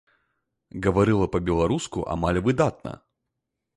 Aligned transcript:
Гаварыла 0.85 1.27
па-беларуску 1.35 1.99
амаль 2.17 2.39
выдатна. 2.49 2.93